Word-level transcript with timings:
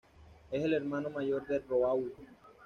Es 0.49 0.63
el 0.63 0.73
hermano 0.73 1.11
mayor 1.11 1.45
de 1.45 1.59
Raoul. 1.59 2.11